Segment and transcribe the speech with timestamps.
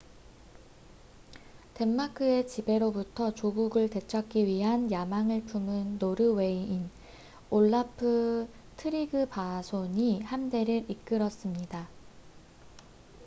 [1.75, 6.89] 덴마크의 지배로부터 조국을 되찾기 위한 야망을 품은 노르웨이인
[7.51, 11.87] 올라프 트리그바손이 함대를 이끌었습니다